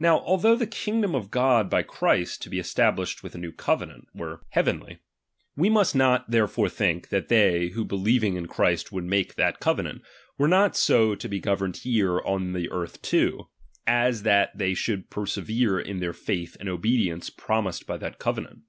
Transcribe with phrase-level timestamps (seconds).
[0.00, 3.38] Now, although the kingdom of God by The p Christ to be established with a
[3.38, 4.38] new covenant, were „o,v\ VOL.
[4.38, 4.38] II.
[4.38, 4.48] s vn.
[4.78, 4.98] heavenly;
[5.54, 9.60] we must not therefore think, that they, ~J_^j who believing in Christ would make that
[9.60, 10.04] covenant, ''«°
[10.38, 13.48] were not so to be governed here on the earth too,
[13.86, 18.60] "r^'i as that they should persevere in their faith and obedience promised by that covenant.